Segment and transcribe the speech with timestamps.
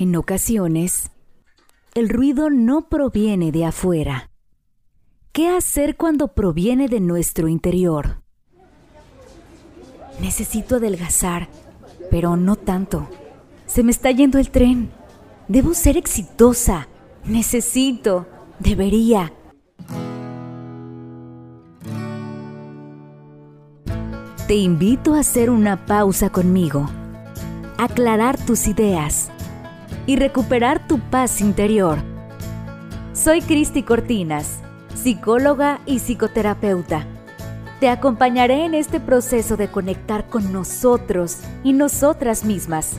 [0.00, 1.10] En ocasiones,
[1.94, 4.30] el ruido no proviene de afuera.
[5.30, 8.22] ¿Qué hacer cuando proviene de nuestro interior?
[10.18, 11.50] Necesito adelgazar,
[12.10, 13.10] pero no tanto.
[13.66, 14.90] Se me está yendo el tren.
[15.48, 16.88] Debo ser exitosa.
[17.26, 18.26] Necesito.
[18.58, 19.34] Debería.
[24.46, 26.88] Te invito a hacer una pausa conmigo,
[27.76, 29.30] aclarar tus ideas
[30.06, 31.98] y recuperar tu paz interior.
[33.12, 34.60] Soy Cristi Cortinas,
[34.94, 37.06] psicóloga y psicoterapeuta.
[37.80, 42.96] Te acompañaré en este proceso de conectar con nosotros y nosotras mismas.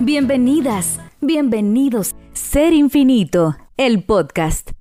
[0.00, 4.72] Bienvenidas, bienvenidos, Ser Infinito, el podcast.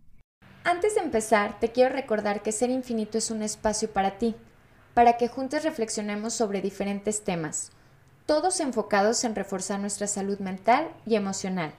[0.64, 4.36] Antes de empezar, te quiero recordar que Ser Infinito es un espacio para ti,
[4.94, 7.72] para que juntos reflexionemos sobre diferentes temas
[8.32, 11.74] todos enfocados en reforzar nuestra salud mental y emocional.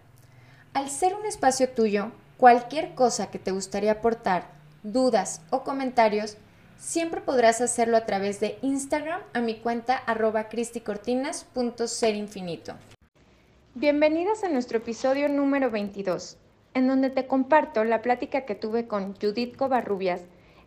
[0.74, 4.50] Al ser un espacio tuyo, cualquier cosa que te gustaría aportar,
[4.82, 6.36] dudas o comentarios,
[6.76, 12.74] siempre podrás hacerlo a través de Instagram a mi cuenta arroba cristiccortinas.serinfinito.
[13.74, 16.36] Bienvenidas a nuestro episodio número 22,
[16.74, 20.20] en donde te comparto la plática que tuve con Judith Covarrubias,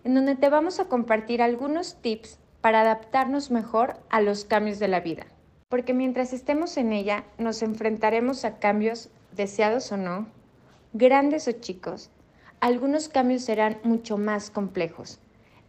[0.04, 4.88] en donde te vamos a compartir algunos tips para adaptarnos mejor a los cambios de
[4.88, 5.28] la vida
[5.70, 10.28] porque mientras estemos en ella nos enfrentaremos a cambios, deseados o no,
[10.94, 12.12] grandes o chicos.
[12.60, 15.20] Algunos cambios serán mucho más complejos.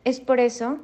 [0.05, 0.79] Es por eso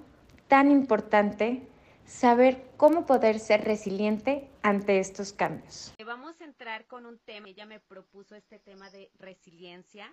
[0.49, 1.63] tan importante
[2.05, 5.95] saber cómo poder ser resiliente ante estos cambios.
[6.05, 10.13] Vamos a entrar con un tema, ella me propuso este tema de resiliencia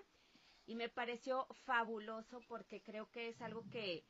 [0.65, 4.05] y me pareció fabuloso porque creo que es algo que,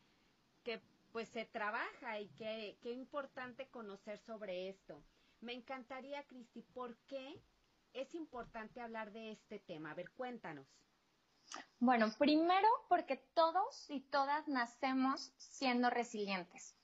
[0.64, 0.82] que
[1.12, 5.04] pues se trabaja y qué, qué importante conocer sobre esto.
[5.42, 7.42] Me encantaría, Cristi, ¿por qué
[7.94, 9.92] es importante hablar de este tema?
[9.92, 10.68] A ver, cuéntanos.
[11.80, 16.76] Bueno, primero porque todos y todas nacemos siendo resilientes,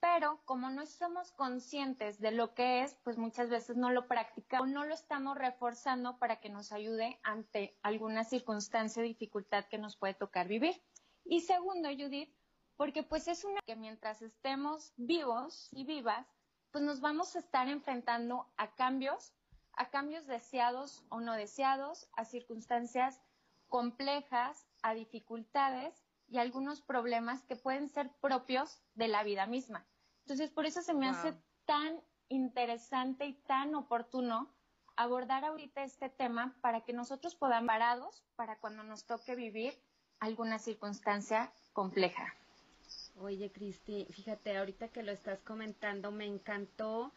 [0.00, 4.68] pero como no somos conscientes de lo que es, pues muchas veces no lo practicamos,
[4.68, 9.96] no lo estamos reforzando para que nos ayude ante alguna circunstancia o dificultad que nos
[9.96, 10.82] puede tocar vivir.
[11.24, 12.34] Y segundo, Judith,
[12.78, 16.24] porque pues es una que mientras estemos vivos y vivas,
[16.70, 19.34] pues nos vamos a estar enfrentando a cambios,
[19.72, 23.20] a cambios deseados o no deseados, a circunstancias
[23.66, 25.92] complejas, a dificultades
[26.28, 29.84] y algunos problemas que pueden ser propios de la vida misma.
[30.20, 31.34] Entonces, por eso se me hace
[31.64, 34.54] tan interesante y tan oportuno
[34.94, 39.76] abordar ahorita este tema para que nosotros podamos parados para cuando nos toque vivir
[40.20, 42.34] alguna circunstancia compleja.
[43.20, 47.12] Oye, Cristi, fíjate, ahorita que lo estás comentando, me encantó,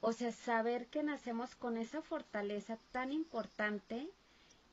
[0.00, 4.08] o sea, saber que nacemos con esa fortaleza tan importante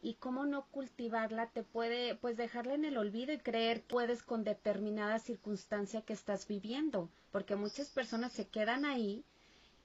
[0.01, 4.45] y cómo no cultivarla te puede, pues, dejarla en el olvido y creer puedes con
[4.45, 9.25] determinada circunstancia que estás viviendo, porque muchas personas se quedan ahí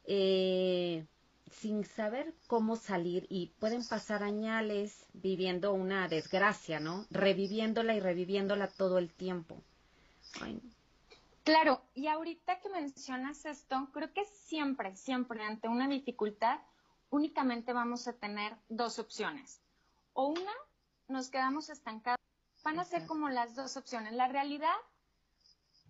[0.04, 1.04] eh,
[1.50, 7.06] sin saber cómo salir y pueden pasar añales viviendo una desgracia, ¿no?
[7.10, 9.60] Reviviéndola y reviviéndola todo el tiempo.
[11.44, 16.60] Claro, y ahorita que mencionas esto, creo que siempre, siempre ante una dificultad,
[17.10, 19.60] únicamente vamos a tener dos opciones.
[20.14, 20.52] O una,
[21.08, 22.18] nos quedamos estancados.
[22.64, 24.14] Van a ser como las dos opciones.
[24.14, 24.74] La realidad,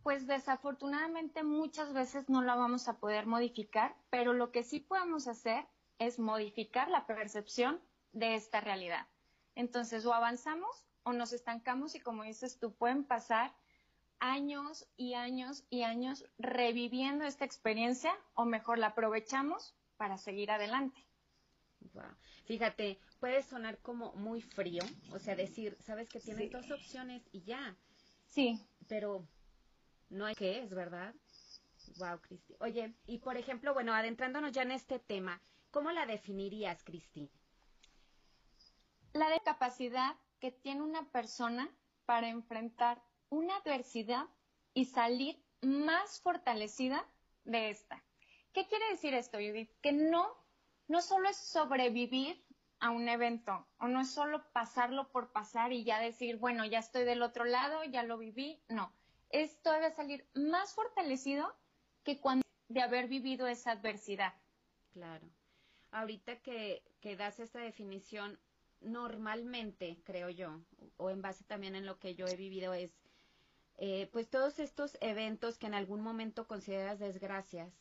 [0.03, 5.29] pues desafortunadamente muchas veces no la vamos a poder modificar, pero lo que sí podemos
[5.29, 5.67] hacer
[6.01, 7.81] es modificar la percepción
[8.13, 9.07] de esta realidad.
[9.55, 13.55] Entonces, o avanzamos o nos estancamos y como dices tú, pueden pasar
[14.25, 21.07] años y años y años reviviendo esta experiencia o mejor la aprovechamos para seguir adelante.
[22.47, 24.83] Fíjate, puede sonar como muy frío,
[25.13, 27.77] o sea, decir, sabes que tienes dos opciones y ya.
[28.27, 28.59] Sí.
[28.89, 29.29] Pero
[30.09, 31.15] no hay que es, ¿verdad?
[31.99, 32.57] Wow, Cristi.
[32.61, 37.31] Oye, y por ejemplo, bueno, adentrándonos ya en este tema, ¿cómo la definirías, Cristi?
[39.13, 41.71] La de capacidad que tiene una persona
[42.07, 43.03] para enfrentar
[43.35, 44.27] una adversidad
[44.75, 47.05] y salir más fortalecida
[47.45, 48.03] de esta.
[48.53, 49.71] ¿Qué quiere decir esto, Judith?
[49.81, 50.29] Que no,
[50.87, 52.43] no solo es sobrevivir
[52.79, 56.79] a un evento o no es solo pasarlo por pasar y ya decir, bueno, ya
[56.79, 58.61] estoy del otro lado, ya lo viví.
[58.69, 58.93] No,
[59.31, 61.53] esto debe salir más fortalecido
[62.05, 64.35] que cuando de haber vivido esa adversidad.
[64.93, 65.29] Claro.
[65.91, 68.39] Ahorita que, que das esta definición,
[68.81, 70.61] normalmente, creo yo,
[70.97, 72.93] o en base también en lo que yo he vivido, es
[73.77, 77.73] eh, pues todos estos eventos que en algún momento consideras desgracias,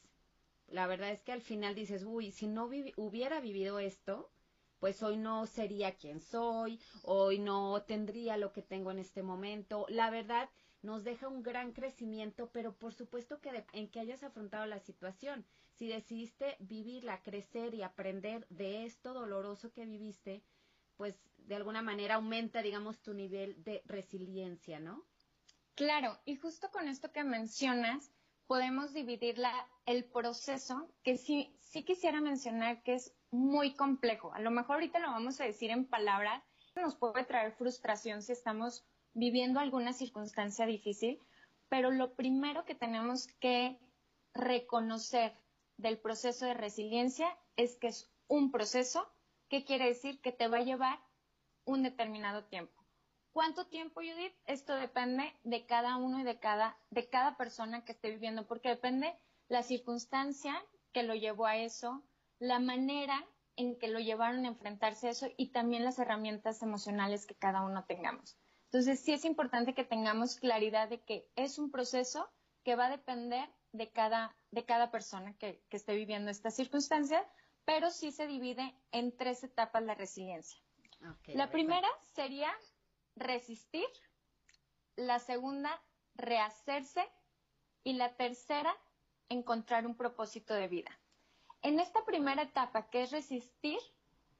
[0.67, 2.65] la verdad es que al final dices, uy, si no
[2.97, 4.31] hubiera vivido esto,
[4.79, 9.85] pues hoy no sería quien soy, hoy no tendría lo que tengo en este momento.
[9.87, 10.49] La verdad,
[10.81, 15.45] nos deja un gran crecimiento, pero por supuesto que en que hayas afrontado la situación.
[15.71, 20.43] Si decidiste vivirla, crecer y aprender de esto doloroso que viviste,
[20.97, 25.05] pues de alguna manera aumenta, digamos, tu nivel de resiliencia, ¿no?
[25.75, 28.11] Claro, y justo con esto que mencionas,
[28.45, 29.37] podemos dividir
[29.85, 34.33] el proceso, que sí, sí quisiera mencionar que es muy complejo.
[34.33, 36.43] A lo mejor ahorita lo vamos a decir en palabras,
[36.75, 41.19] nos puede traer frustración si estamos viviendo alguna circunstancia difícil,
[41.69, 43.79] pero lo primero que tenemos que
[44.33, 45.33] reconocer
[45.77, 49.11] del proceso de resiliencia es que es un proceso
[49.49, 50.99] que quiere decir que te va a llevar
[51.65, 52.82] un determinado tiempo.
[53.33, 54.35] ¿Cuánto tiempo, Judith?
[54.45, 58.69] Esto depende de cada uno y de cada, de cada persona que esté viviendo, porque
[58.69, 59.17] depende
[59.49, 62.03] la circunstancia que lo llevó a eso,
[62.37, 63.25] la manera
[63.55, 67.63] en que lo llevaron a enfrentarse a eso y también las herramientas emocionales que cada
[67.63, 68.37] uno tengamos.
[68.65, 72.29] Entonces, sí es importante que tengamos claridad de que es un proceso
[72.63, 77.27] que va a depender de cada, de cada persona que, esté viviendo esta circunstancia,
[77.65, 80.59] pero sí se divide en tres etapas la resiliencia.
[81.27, 82.51] la primera sería
[83.15, 83.87] resistir,
[84.95, 85.81] la segunda,
[86.15, 87.09] rehacerse
[87.83, 88.75] y la tercera,
[89.29, 90.91] encontrar un propósito de vida.
[91.61, 93.79] En esta primera etapa, que es resistir,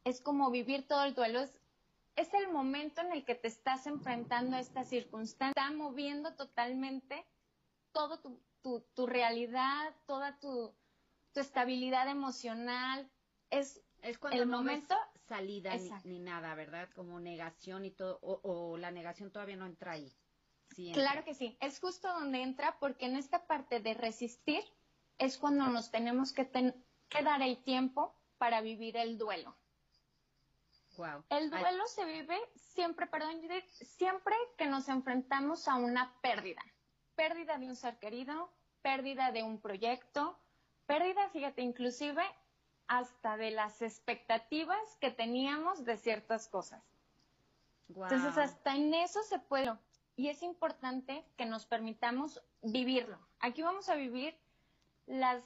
[0.04, 1.42] es como vivir todo el duelo,
[2.16, 7.25] es el momento en el que te estás enfrentando a esta circunstancia, está moviendo totalmente
[7.92, 8.20] todo
[8.62, 10.74] tu, realidad, toda tu,
[11.36, 13.10] estabilidad emocional.
[13.50, 14.96] Es, es cuando el momento
[15.28, 15.74] salida
[16.04, 16.90] ni, nada, ¿verdad?
[16.96, 20.14] Como negación y todo, o, la negación todavía no entra ahí.
[20.94, 24.64] claro que sí, es justo donde entra porque en esta parte de resistir
[25.18, 29.56] es cuando nos tenemos que, que dar el tiempo para vivir el duelo.
[31.30, 36.62] El duelo se vive siempre, perdón, Judith, siempre que nos enfrentamos a una pérdida.
[37.16, 40.38] Pérdida de un ser querido, pérdida de un proyecto,
[40.86, 42.24] pérdida, fíjate, inclusive
[42.88, 46.83] hasta de las expectativas que teníamos de ciertas cosas.
[47.89, 49.74] Entonces, hasta en eso se puede.
[50.15, 53.19] Y es importante que nos permitamos vivirlo.
[53.39, 54.38] Aquí vamos a vivir
[55.06, 55.44] las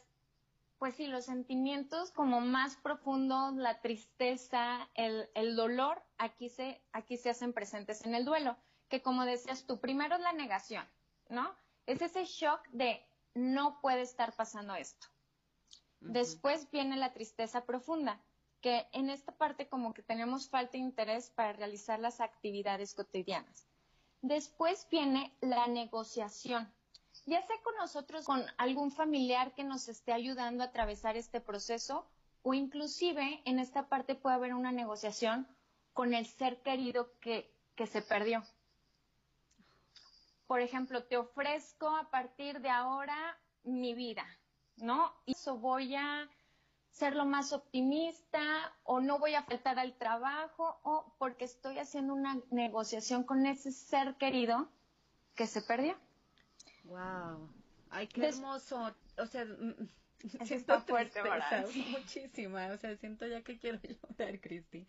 [0.78, 7.18] pues sí, los sentimientos como más profundos, la tristeza, el, el, dolor, aquí se, aquí
[7.18, 8.56] se hacen presentes en el duelo,
[8.88, 10.86] que como decías tú, primero es la negación,
[11.30, 11.52] ¿no?
[11.88, 15.08] Es ese shock de no puede estar pasando esto.
[16.00, 18.22] Después viene la tristeza profunda,
[18.62, 23.68] que en esta parte como que tenemos falta de interés para realizar las actividades cotidianas.
[24.22, 26.72] Después viene la negociación,
[27.26, 32.08] ya sea con nosotros, con algún familiar que nos esté ayudando a atravesar este proceso
[32.42, 35.48] o inclusive en esta parte puede haber una negociación
[35.94, 38.44] con el ser querido que, que se perdió.
[40.48, 44.26] Por ejemplo, te ofrezco a partir de ahora mi vida,
[44.78, 45.14] ¿no?
[45.26, 46.30] Y eso voy a
[46.98, 48.42] ser lo más optimista
[48.84, 53.72] o no voy a faltar al trabajo o porque estoy haciendo una negociación con ese
[53.72, 54.68] ser querido
[55.36, 55.96] que se perdió.
[56.86, 57.50] Wow.
[57.92, 58.96] Ay, qué hermoso.
[59.18, 59.88] O sea, mm,
[60.44, 61.68] siento fuerte, ¿verdad?
[61.92, 62.68] muchísima.
[62.68, 64.88] O sea, siento ya que quiero llorar, Cristi.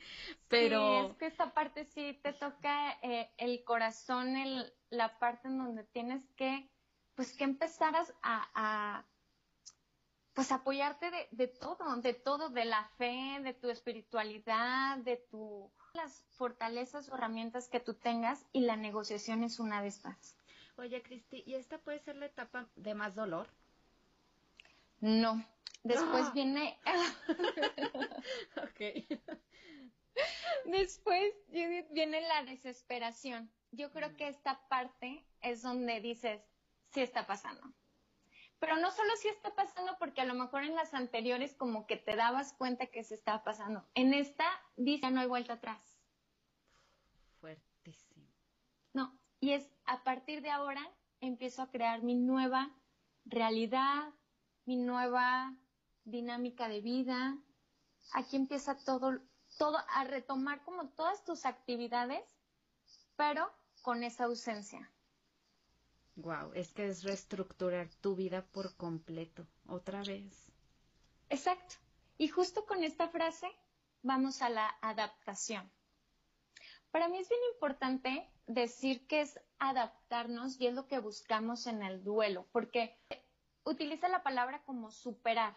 [0.48, 5.48] Pero sí, es que esta parte sí te toca eh, el corazón, el, la parte
[5.48, 6.70] en donde tienes que,
[7.14, 8.06] pues, que empezar a,
[8.54, 9.04] a
[10.38, 15.68] pues apoyarte de, de, todo, de todo, de la fe, de tu espiritualidad, de tu
[15.94, 20.36] las fortalezas o herramientas que tú tengas y la negociación es una de estas.
[20.76, 23.48] Oye, Cristi, ¿y esta puede ser la etapa de más dolor?
[25.00, 25.44] No.
[25.82, 26.32] Después ¡Ah!
[26.32, 26.78] viene.
[28.62, 29.20] ok.
[30.66, 33.50] Después viene la desesperación.
[33.72, 36.40] Yo creo que esta parte es donde dices,
[36.90, 37.72] sí está pasando.
[38.58, 41.96] Pero no solo sí está pasando porque a lo mejor en las anteriores como que
[41.96, 43.86] te dabas cuenta que se estaba pasando.
[43.94, 44.44] En esta
[44.76, 46.00] dice, no hay vuelta atrás.
[47.40, 48.26] Fuertísimo.
[48.92, 50.82] No, y es a partir de ahora
[51.20, 52.74] empiezo a crear mi nueva
[53.24, 54.12] realidad,
[54.64, 55.54] mi nueva
[56.04, 57.38] dinámica de vida.
[58.12, 59.20] Aquí empieza todo,
[59.56, 62.24] todo a retomar como todas tus actividades,
[63.16, 64.90] pero con esa ausencia.
[66.18, 70.50] Wow, es que es reestructurar tu vida por completo, otra vez.
[71.28, 71.76] Exacto.
[72.16, 73.46] Y justo con esta frase
[74.02, 75.70] vamos a la adaptación.
[76.90, 81.84] Para mí es bien importante decir que es adaptarnos y es lo que buscamos en
[81.84, 82.98] el duelo, porque
[83.62, 85.54] utiliza la palabra como superar.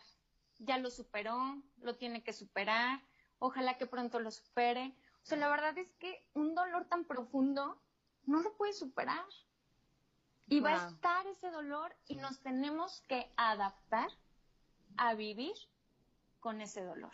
[0.60, 3.01] Ya lo superó, lo tiene que superar,
[3.39, 4.96] ojalá que pronto lo supere.
[5.24, 7.82] O sea, la verdad es que un dolor tan profundo
[8.27, 9.25] no lo puede superar.
[10.51, 14.10] Y va a estar ese dolor y nos tenemos que adaptar
[14.98, 15.53] a vivir
[16.41, 17.13] con ese dolor.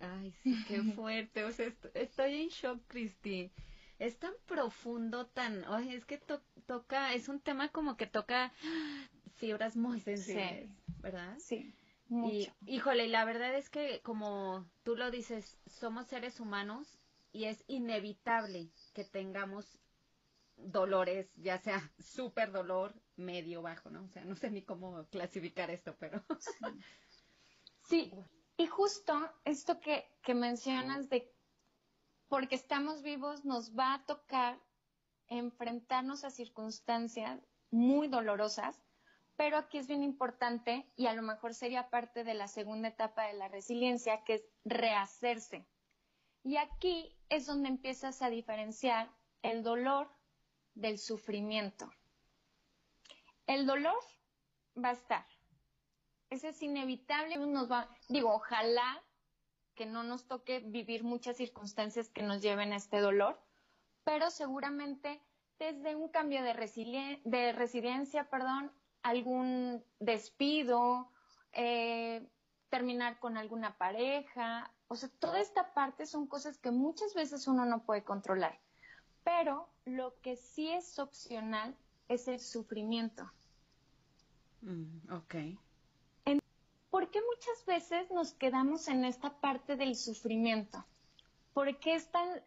[0.00, 1.44] Ay, sí, qué fuerte.
[1.44, 3.52] O sea, estoy en shock, Cristi.
[3.98, 5.66] Es tan profundo, tan...
[5.66, 6.18] Ay, es que
[6.66, 8.52] toca, es un tema como que toca
[9.36, 10.70] fibras muy sensibles,
[11.02, 11.36] ¿verdad?
[11.38, 11.74] Sí.
[12.08, 12.50] Mucho.
[12.64, 16.98] Y, híjole, la verdad es que como tú lo dices, somos seres humanos
[17.32, 19.78] y es inevitable que tengamos
[20.58, 24.04] dolores, ya sea súper dolor, medio, bajo, ¿no?
[24.04, 26.22] O sea, no sé ni cómo clasificar esto, pero...
[27.82, 28.12] sí,
[28.56, 31.32] y justo esto que, que mencionas de
[32.28, 34.60] porque estamos vivos nos va a tocar
[35.28, 38.82] enfrentarnos a circunstancias muy dolorosas,
[39.36, 43.24] pero aquí es bien importante y a lo mejor sería parte de la segunda etapa
[43.26, 45.66] de la resiliencia, que es rehacerse.
[46.42, 49.10] Y aquí es donde empiezas a diferenciar
[49.42, 50.10] el dolor
[50.80, 51.90] del sufrimiento.
[53.46, 53.98] El dolor
[54.82, 55.26] va a estar.
[56.30, 57.36] Ese es inevitable.
[57.36, 59.02] Nos va, digo, ojalá
[59.74, 63.40] que no nos toque vivir muchas circunstancias que nos lleven a este dolor,
[64.04, 65.22] pero seguramente
[65.58, 71.10] desde un cambio de, de residencia, perdón, algún despido,
[71.52, 72.28] eh,
[72.68, 77.64] terminar con alguna pareja, o sea, toda esta parte son cosas que muchas veces uno
[77.64, 78.60] no puede controlar,
[79.28, 81.76] pero lo que sí es opcional
[82.08, 83.30] es el sufrimiento.
[84.62, 85.34] Mm, ok.
[86.88, 90.82] ¿por qué muchas veces nos quedamos en esta parte del sufrimiento?
[91.52, 92.42] ¿Por qué es tan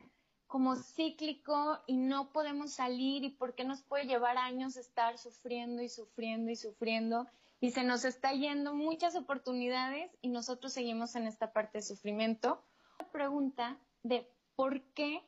[0.47, 5.83] como cíclico y no podemos salir y por qué nos puede llevar años estar sufriendo
[5.83, 7.27] y sufriendo y sufriendo
[7.59, 12.63] y se nos está yendo muchas oportunidades y nosotros seguimos en esta parte de sufrimiento?
[12.97, 15.23] La pregunta de ¿por qué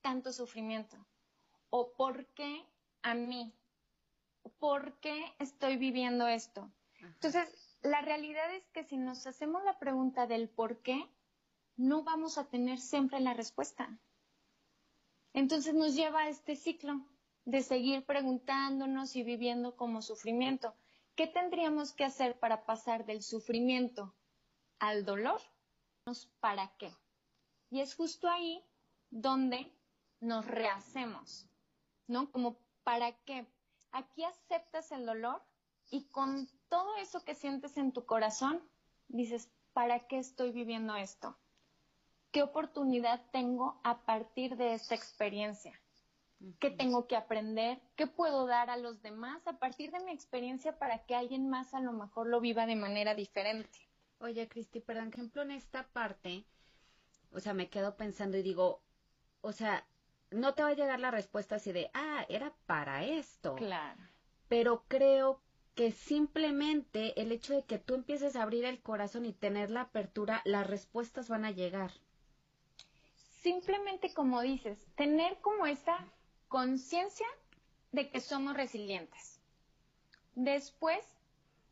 [0.00, 0.96] tanto sufrimiento?
[1.70, 2.64] ¿O por qué
[3.02, 3.52] a mí?
[4.58, 6.70] ¿Por qué estoy viviendo esto?
[7.00, 11.08] Entonces, la realidad es que si nos hacemos la pregunta del por qué,
[11.76, 13.98] no vamos a tener siempre la respuesta.
[15.32, 17.00] Entonces nos lleva a este ciclo
[17.44, 20.74] de seguir preguntándonos y viviendo como sufrimiento.
[21.14, 24.14] ¿Qué tendríamos que hacer para pasar del sufrimiento
[24.78, 25.40] al dolor?
[26.40, 26.92] ¿Para qué?
[27.70, 28.64] Y es justo ahí
[29.10, 29.72] donde
[30.20, 31.48] nos rehacemos,
[32.06, 32.30] ¿no?
[32.30, 33.46] Como ¿para qué?
[33.92, 35.42] Aquí aceptas el dolor
[35.90, 38.62] y con todo eso que sientes en tu corazón,
[39.08, 41.36] dices, ¿para qué estoy viviendo esto?
[42.30, 45.80] ¿Qué oportunidad tengo a partir de esta experiencia?
[46.58, 47.80] ¿Qué tengo que aprender?
[47.96, 51.74] ¿Qué puedo dar a los demás a partir de mi experiencia para que alguien más
[51.74, 53.78] a lo mejor lo viva de manera diferente?
[54.20, 56.46] Oye, Cristi, por ejemplo, en esta parte,
[57.32, 58.80] o sea, me quedo pensando y digo,
[59.40, 59.86] o sea,
[60.30, 63.56] no te va a llegar la respuesta así de, ah, era para esto.
[63.56, 64.00] Claro.
[64.48, 65.40] Pero creo
[65.74, 69.82] que simplemente el hecho de que tú empieces a abrir el corazón y tener la
[69.82, 71.92] apertura, las respuestas van a llegar.
[73.42, 75.96] Simplemente como dices, tener como esa
[76.48, 77.26] conciencia
[77.92, 79.40] de que somos resilientes.
[80.34, 81.04] Después,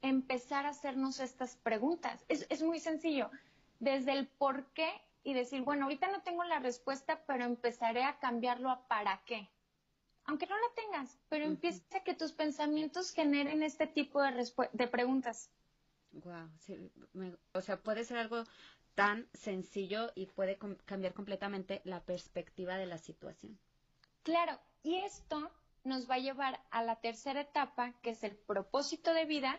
[0.03, 2.25] empezar a hacernos estas preguntas.
[2.29, 3.31] Es, es muy sencillo.
[3.81, 4.91] Desde el por qué
[5.29, 9.51] y decir, bueno, ahorita no tengo la respuesta, pero empezaré a cambiarlo a para qué
[10.29, 14.87] aunque no la tengas, pero empieza a que tus pensamientos generen este tipo de, de
[14.87, 15.51] preguntas.
[16.13, 16.51] Wow,
[17.55, 18.45] o sea, puede ser algo
[18.95, 23.59] tan sencillo y puede cambiar completamente la perspectiva de la situación.
[24.23, 25.51] Claro, y esto
[25.85, 29.59] nos va a llevar a la tercera etapa, que es el propósito de vida,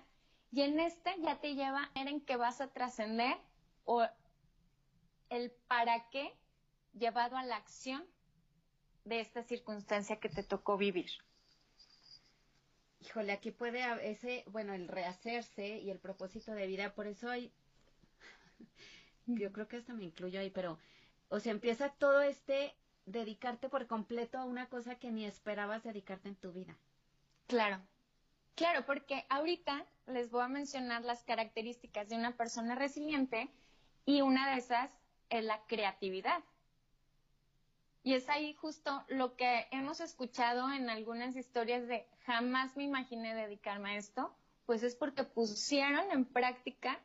[0.52, 3.38] y en este ya te lleva en que vas a trascender
[3.86, 4.06] o
[5.30, 6.34] el para qué
[6.94, 8.06] llevado a la acción
[9.06, 11.10] de esta circunstancia que te tocó vivir?
[13.02, 17.52] Híjole, aquí puede ese, bueno, el rehacerse y el propósito de vida, por eso hay,
[19.26, 20.78] yo creo que esto me incluyo ahí, pero,
[21.30, 26.30] o sea, empieza todo este dedicarte por completo a una cosa que ni esperabas dedicarte
[26.30, 26.78] en tu vida.
[27.48, 27.82] Claro,
[28.56, 33.50] claro, porque ahorita les voy a mencionar las características de una persona resiliente
[34.06, 34.99] y una de esas
[35.30, 36.44] es la creatividad.
[38.04, 43.36] Y es ahí justo lo que hemos escuchado en algunas historias de jamás me imaginé
[43.36, 44.34] dedicarme a esto,
[44.66, 47.00] pues es porque pusieron en práctica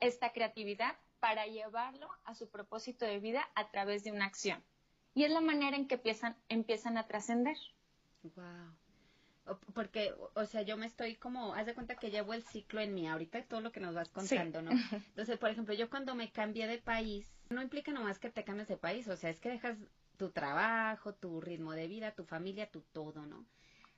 [0.00, 4.62] esta creatividad para llevarlo a su propósito de vida a través de una acción.
[5.14, 7.56] Y es la manera en que empiezan, empiezan a trascender.
[8.22, 8.74] Wow.
[9.74, 12.94] Porque, o sea, yo me estoy como, haz de cuenta que llevo el ciclo en
[12.94, 14.70] mí, ahorita todo lo que nos vas contando, ¿no?
[15.08, 18.68] Entonces, por ejemplo, yo cuando me cambié de país, no implica nomás que te cambies
[18.68, 19.76] de país, o sea, es que dejas
[20.16, 23.44] tu trabajo, tu ritmo de vida, tu familia, tu todo, ¿no?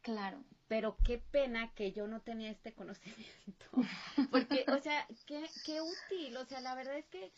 [0.03, 0.43] Claro.
[0.69, 3.67] Pero qué pena que yo no tenía este conocimiento.
[4.31, 6.37] Porque, o sea, qué, qué útil.
[6.37, 7.33] O sea, la verdad es que,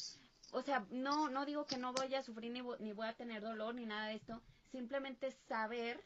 [0.52, 3.42] o sea, no, no digo que no voy a sufrir ni, ni voy a tener
[3.42, 4.42] dolor ni nada de esto.
[4.70, 6.02] Simplemente saber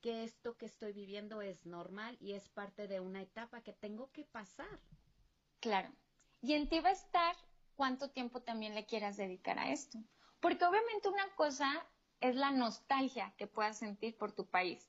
[0.00, 4.10] que esto que estoy viviendo es normal y es parte de una etapa que tengo
[4.12, 4.80] que pasar.
[5.60, 5.90] Claro.
[6.42, 7.34] Y en ti va a estar
[7.74, 9.98] cuánto tiempo también le quieras dedicar a esto.
[10.40, 11.86] Porque obviamente una cosa
[12.20, 14.88] es la nostalgia que puedas sentir por tu país.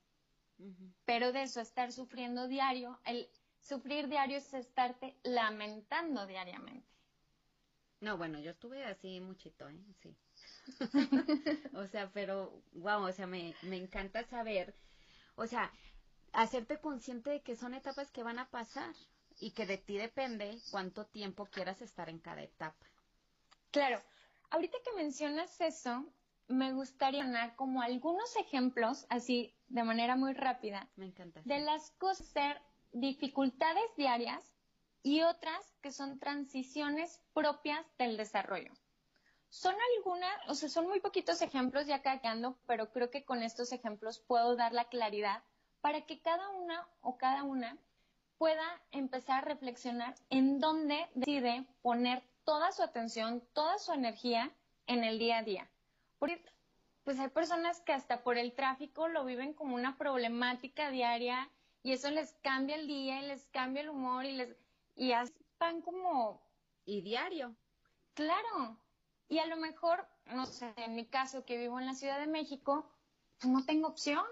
[1.05, 6.87] Pero de eso, estar sufriendo diario, el sufrir diario es estarte lamentando diariamente.
[7.99, 9.79] No, bueno, yo estuve así muchito, ¿eh?
[10.01, 10.15] Sí.
[11.75, 14.75] o sea, pero, wow, o sea, me, me encanta saber
[15.37, 15.71] o sea,
[16.33, 18.93] hacerte consciente de que son etapas que van a pasar
[19.39, 22.85] y que de ti depende cuánto tiempo quieras estar en cada etapa.
[23.71, 24.01] Claro,
[24.49, 26.05] ahorita que mencionas eso,
[26.47, 31.91] me gustaría dar como algunos ejemplos, así de manera muy rápida, me encanta, de las
[31.91, 34.43] cosas, ser dificultades diarias
[35.03, 38.71] y otras que son transiciones propias del desarrollo.
[39.49, 43.71] Son algunas, o sea, son muy poquitos ejemplos ya quedando, pero creo que con estos
[43.71, 45.43] ejemplos puedo dar la claridad
[45.81, 47.77] para que cada una o cada una
[48.37, 54.51] pueda empezar a reflexionar en dónde decide poner toda su atención, toda su energía
[54.85, 55.69] en el día a día.
[56.19, 56.43] Porque
[57.03, 61.49] pues hay personas que hasta por el tráfico lo viven como una problemática diaria
[61.83, 64.57] y eso les cambia el día y les cambia el humor y les
[64.95, 66.41] y están como
[66.85, 67.55] y diario.
[68.13, 68.77] Claro,
[69.29, 72.27] y a lo mejor, no sé, en mi caso que vivo en la Ciudad de
[72.27, 72.89] México,
[73.39, 74.23] pues no tengo opción.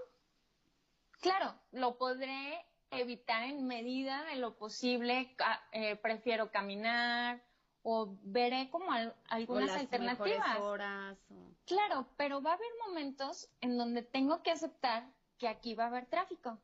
[1.19, 5.35] Claro, lo podré evitar en medida de lo posible,
[5.71, 7.43] eh, prefiero caminar
[7.83, 8.91] o veré como
[9.29, 10.59] algunas alternativas.
[10.59, 11.17] Horas,
[11.65, 15.87] Claro, pero va a haber momentos en donde tengo que aceptar que aquí va a
[15.87, 16.59] haber tráfico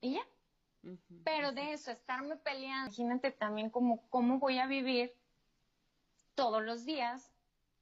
[0.00, 0.26] y ya.
[1.24, 5.14] pero de eso, estarme peleando, imagínate también como cómo voy a vivir
[6.34, 7.27] todos los días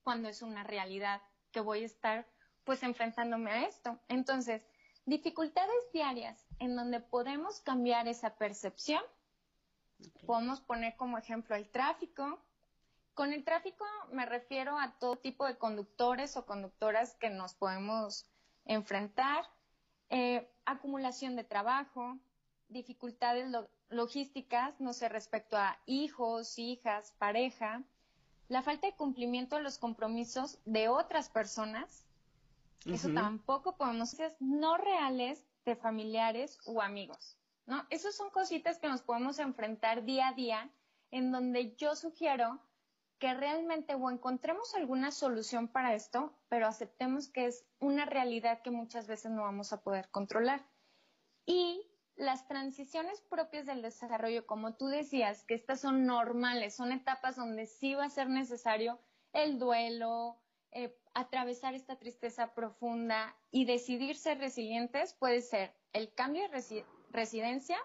[0.06, 2.28] cuando es una realidad que voy a estar
[2.62, 3.98] pues enfrentándome a esto.
[4.06, 4.62] Entonces,
[5.04, 9.02] dificultades diarias en donde podemos cambiar esa percepción.
[10.24, 12.38] Podemos poner como ejemplo el tráfico.
[13.14, 18.30] Con el tráfico me refiero a todo tipo de conductores o conductoras que nos podemos
[18.64, 19.44] enfrentar,
[20.10, 22.16] eh, acumulación de trabajo,
[22.68, 23.52] dificultades
[23.88, 27.82] logísticas, no sé, respecto a hijos, hijas, pareja,
[28.48, 32.04] la falta de cumplimiento de los compromisos de otras personas,
[32.84, 37.84] eso tampoco podemos ser no reales de familiares o amigos, ¿no?
[37.90, 40.70] Esas son cositas que nos podemos enfrentar día a día
[41.10, 42.60] en donde yo sugiero
[43.18, 48.70] que realmente o encontremos alguna solución para esto, pero aceptemos que es una realidad que
[48.70, 50.64] muchas veces no vamos a poder controlar.
[51.46, 51.82] Y
[52.16, 57.66] las transiciones propias del desarrollo, como tú decías, que estas son normales, son etapas donde
[57.66, 58.98] sí va a ser necesario
[59.32, 60.38] el duelo,
[60.72, 67.78] eh, atravesar esta tristeza profunda y decidir ser resilientes, puede ser el cambio de residencia,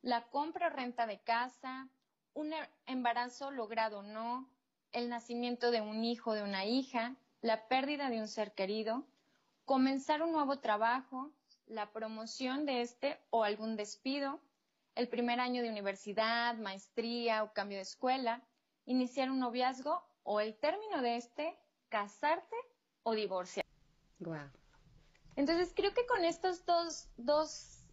[0.00, 1.88] la compra o renta de casa,
[2.32, 4.48] un e-, embarazo logrado o no,
[4.92, 9.04] el nacimiento de un hijo o de una hija, la pérdida de un ser querido,
[9.64, 11.30] comenzar un nuevo trabajo,
[11.66, 14.40] la promoción de este o algún despido,
[14.94, 18.42] el primer año de universidad, maestría o cambio de escuela,
[18.86, 22.56] iniciar un noviazgo o el término de este, casarte
[23.02, 23.64] o divorciar.
[24.20, 24.50] Wow.
[25.36, 27.84] Entonces creo que con estas dos, dos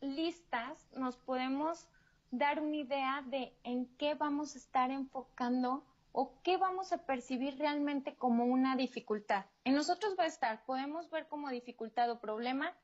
[0.00, 1.88] listas nos podemos
[2.30, 7.58] dar una idea de en qué vamos a estar enfocando o qué vamos a percibir
[7.58, 9.46] realmente como una dificultad.
[9.64, 12.74] En nosotros va a estar, podemos ver como dificultad o problema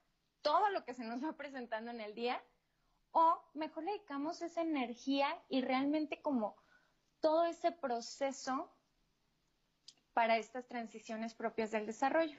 [0.44, 2.40] todo lo que se nos va presentando en el día,
[3.10, 6.56] o mejor le dedicamos esa energía y realmente como
[7.20, 8.72] todo ese proceso
[10.12, 12.38] para estas transiciones propias del desarrollo.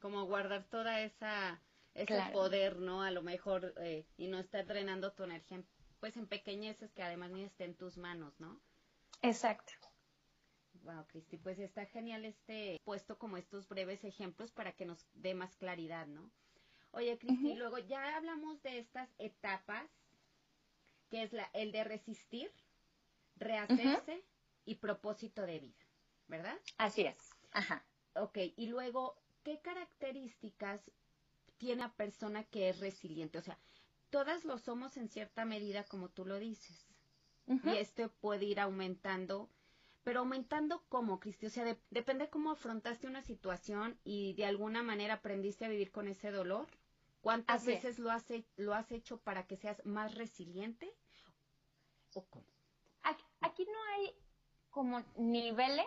[0.00, 1.60] Como guardar toda esa
[1.94, 3.02] ese poder, ¿no?
[3.02, 5.62] A lo mejor eh, y no estar drenando tu energía,
[5.98, 8.60] pues en pequeñeces que además ni estén en tus manos, ¿no?
[9.22, 9.72] Exacto.
[10.82, 15.34] Wow, Cristi, pues está genial este puesto como estos breves ejemplos para que nos dé
[15.34, 16.30] más claridad, ¿no?
[16.92, 19.88] Oye, Cristi, luego ya hablamos de estas etapas,
[21.10, 22.50] que es la, el de resistir,
[23.36, 24.24] rehacerse
[24.64, 25.86] y propósito de vida,
[26.26, 26.58] ¿verdad?
[26.76, 27.30] Así es.
[27.52, 27.84] Ajá.
[28.14, 30.90] Ok, y luego, ¿qué características
[31.56, 33.38] tiene a persona que es resiliente?
[33.38, 33.58] O sea,
[34.10, 36.86] todas lo somos en cierta medida, como tú lo dices.
[37.64, 39.50] Y esto puede ir aumentando,
[40.08, 45.12] pero aumentando cómo, Cristi, o sea, depende cómo afrontaste una situación y de alguna manera
[45.12, 46.66] aprendiste a vivir con ese dolor.
[47.20, 48.24] ¿Cuántas veces lo has,
[48.56, 50.90] lo has hecho para que seas más resiliente?
[52.14, 52.46] ¿O cómo?
[53.02, 54.14] Aquí, no hay
[54.70, 55.84] como niveles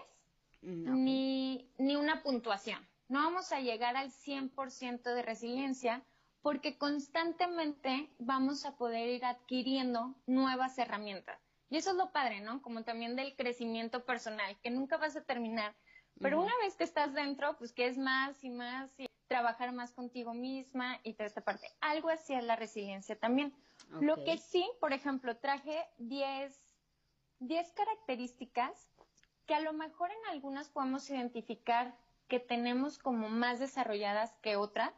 [0.62, 2.88] ni, ni una puntuación.
[3.08, 6.06] No vamos a llegar al 100% de resiliencia
[6.44, 11.42] porque constantemente vamos a poder ir adquiriendo nuevas herramientas.
[11.72, 12.62] Y eso es lo padre, ¿no?
[12.62, 15.74] Como también del crecimiento personal, que nunca vas a terminar.
[16.20, 19.94] Pero una vez que estás dentro, pues que es más y más y trabajar más
[19.94, 21.72] contigo misma y toda esta parte.
[21.80, 23.56] Algo así es la resiliencia también.
[24.02, 26.62] Lo que sí, por ejemplo, traje 10,
[27.40, 28.90] 10 características
[29.46, 31.96] que a lo mejor en algunas podemos identificar
[32.28, 34.94] que tenemos como más desarrolladas que otras,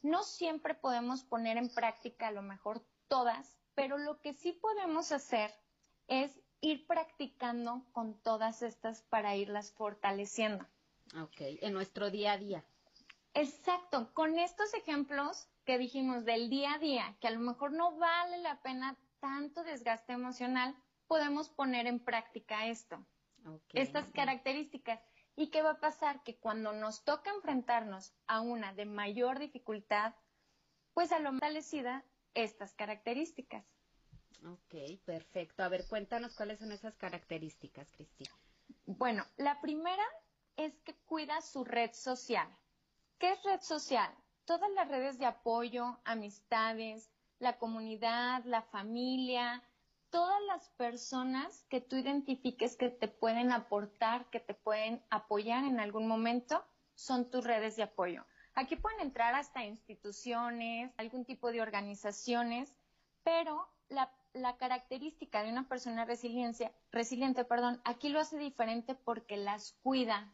[0.00, 5.12] no siempre podemos poner en práctica a lo mejor todas, pero lo que sí podemos
[5.12, 5.52] hacer
[6.12, 10.66] es ir practicando con todas estas para irlas fortaleciendo.
[11.22, 12.64] Ok, en nuestro día a día.
[13.32, 17.96] Exacto, con estos ejemplos que dijimos del día a día, que a lo mejor no
[17.96, 23.02] vale la pena tanto desgaste emocional, podemos poner en práctica esto,
[23.72, 25.00] estas características.
[25.34, 26.22] ¿Y qué va a pasar?
[26.24, 30.14] Que cuando nos toca enfrentarnos a una de mayor dificultad,
[30.92, 33.64] pues a lo fortalecida estas características.
[34.44, 35.62] Ok, perfecto.
[35.62, 38.30] A ver, cuéntanos cuáles son esas características, Cristina.
[38.86, 40.04] Bueno, la primera
[40.56, 42.48] es que cuida su red social.
[43.18, 44.12] ¿Qué es red social?
[44.44, 49.62] Todas las redes de apoyo, amistades, la comunidad, la familia,
[50.10, 55.80] todas las personas que tú identifiques que te pueden aportar, que te pueden apoyar en
[55.80, 58.24] algún momento, son tus redes de apoyo.
[58.54, 62.74] Aquí pueden entrar hasta instituciones, algún tipo de organizaciones,
[63.24, 64.12] pero la,
[64.56, 70.32] característica de una persona resiliente, perdón, aquí lo hace diferente porque las cuida,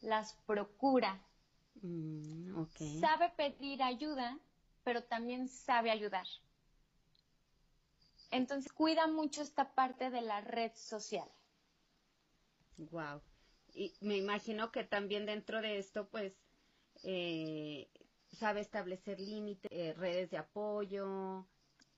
[0.00, 1.24] las procura.
[1.80, 2.64] Mm,
[3.00, 4.38] sabe pedir ayuda,
[4.84, 6.26] pero también sabe ayudar.
[8.30, 11.28] Entonces cuida mucho esta parte de la red social.
[12.76, 13.22] Wow.
[13.74, 16.34] Y me imagino que también dentro de esto, pues,
[17.04, 17.88] eh,
[18.32, 21.46] sabe establecer límites, eh, redes de apoyo.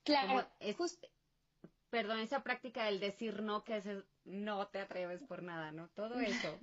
[0.03, 0.47] Claro.
[1.91, 3.85] Perdón, esa práctica del decir no, que es
[4.23, 5.89] no te atreves por nada, ¿no?
[5.89, 6.59] Todo eso.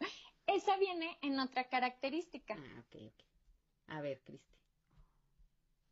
[0.46, 2.56] esa viene en otra característica.
[2.58, 3.24] Ah, ok, ok.
[3.88, 4.54] A ver, Cristi.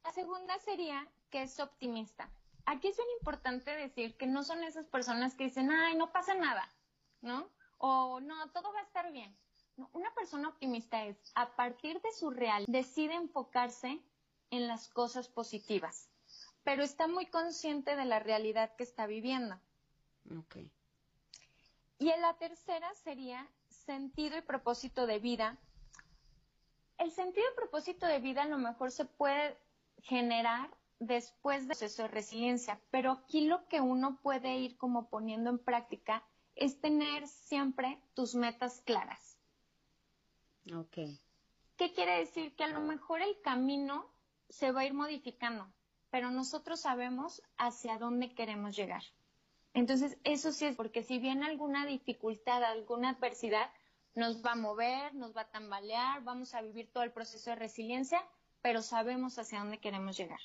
[0.04, 2.30] La segunda sería que es optimista
[2.68, 6.34] aquí es bien importante decir que no son esas personas que dicen, ay, no pasa
[6.34, 6.68] nada,
[7.22, 7.50] ¿no?
[7.78, 9.36] O no, todo va a estar bien.
[9.92, 14.02] una persona optimista es, a partir de su real, decide enfocarse
[14.50, 16.10] en las cosas positivas,
[16.64, 19.58] pero está muy consciente de la realidad que está viviendo.
[20.38, 20.56] Ok.
[21.98, 25.58] Y en la tercera sería sentido y propósito de vida.
[26.98, 29.56] El sentido y propósito de vida a lo mejor se puede
[30.02, 32.80] generar después del proceso de resiliencia.
[32.90, 38.34] Pero aquí lo que uno puede ir como poniendo en práctica es tener siempre tus
[38.34, 39.38] metas claras.
[40.74, 40.98] Ok.
[41.76, 42.54] ¿Qué quiere decir?
[42.56, 44.06] Que a lo mejor el camino
[44.48, 45.70] se va a ir modificando,
[46.10, 49.02] pero nosotros sabemos hacia dónde queremos llegar.
[49.74, 53.70] Entonces, eso sí es porque si viene alguna dificultad, alguna adversidad,
[54.14, 57.56] nos va a mover, nos va a tambalear, vamos a vivir todo el proceso de
[57.56, 58.20] resiliencia,
[58.62, 60.40] pero sabemos hacia dónde queremos llegar.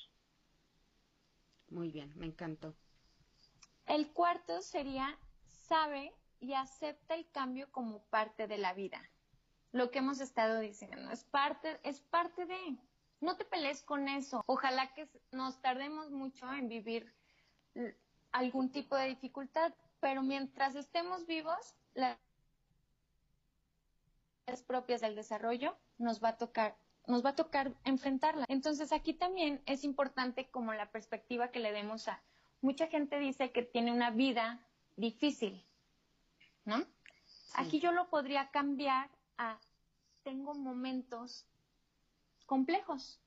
[1.68, 2.74] Muy bien, me encantó.
[3.86, 5.18] El cuarto sería
[5.66, 9.02] sabe y acepta el cambio como parte de la vida.
[9.72, 12.78] Lo que hemos estado diciendo, es parte, es parte de.
[13.24, 14.42] No te pelees con eso.
[14.46, 17.12] Ojalá que nos tardemos mucho en vivir
[18.32, 22.18] algún tipo de dificultad, pero mientras estemos vivos, las
[24.66, 28.46] propias del desarrollo nos va a tocar nos va a tocar enfrentarla.
[28.48, 32.22] Entonces aquí también es importante como la perspectiva que le demos a
[32.64, 35.62] mucha gente dice que tiene una vida difícil,
[36.64, 36.82] ¿no?
[37.54, 39.58] Aquí yo lo podría cambiar a
[40.22, 41.46] tengo momentos
[42.54, 43.18] complejos,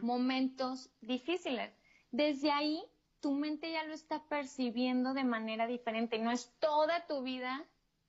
[0.00, 1.70] momentos difíciles.
[2.12, 2.82] Desde ahí
[3.20, 6.18] tu mente ya lo está percibiendo de manera diferente.
[6.18, 7.66] No es toda tu vida,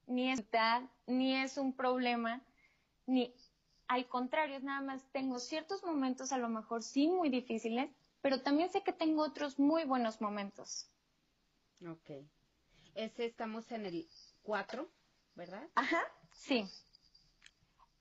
[0.07, 0.45] ni es
[1.07, 2.41] ni es un problema,
[3.05, 3.35] ni
[3.89, 8.41] al contrario, es nada más tengo ciertos momentos a lo mejor sí muy difíciles, pero
[8.41, 10.89] también sé que tengo otros muy buenos momentos.
[11.85, 12.11] Ok.
[12.95, 14.07] Ese estamos en el
[14.43, 14.89] 4,
[15.35, 15.67] ¿verdad?
[15.75, 16.65] Ajá, sí.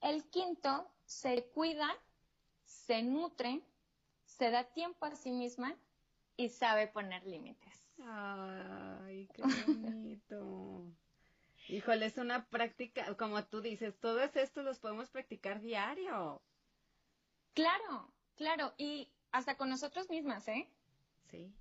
[0.00, 1.88] El quinto se cuida,
[2.68, 3.62] se nutre,
[4.24, 5.74] se da tiempo a sí misma
[6.36, 7.82] y sabe poner límites.
[8.04, 10.84] Ay, qué bonito.
[11.68, 16.40] Híjole, es una práctica, como tú dices, todos estos los podemos practicar diario.
[17.54, 20.68] Claro, claro, y hasta con nosotros mismas, ¿eh?
[21.30, 21.52] Sí.